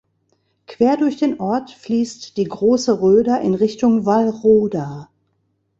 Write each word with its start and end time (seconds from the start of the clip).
Quer 0.65 0.97
durch 0.97 1.17
den 1.17 1.39
Ort 1.39 1.69
fließt 1.69 2.35
die 2.37 2.45
Große 2.45 3.01
Röder 3.03 3.39
in 3.41 3.53
Richtung 3.53 4.03
Wallroda. 4.03 5.11